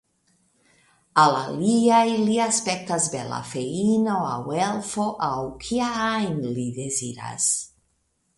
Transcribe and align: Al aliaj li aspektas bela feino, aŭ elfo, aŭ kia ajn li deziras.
Al 1.23 1.35
aliaj 1.41 2.15
li 2.21 2.37
aspektas 2.45 3.05
bela 3.17 3.43
feino, 3.51 4.17
aŭ 4.31 4.39
elfo, 4.69 5.07
aŭ 5.29 5.45
kia 5.67 5.93
ajn 6.11 6.43
li 6.59 6.67
deziras. 6.81 7.53